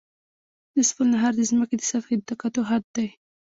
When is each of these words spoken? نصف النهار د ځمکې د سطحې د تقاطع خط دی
نصف 0.75 0.97
النهار 1.05 1.33
د 1.35 1.41
ځمکې 1.49 1.75
د 1.77 1.81
سطحې 1.89 2.15
د 2.17 2.21
تقاطع 2.29 2.63
خط 2.69 2.85
دی 2.95 3.07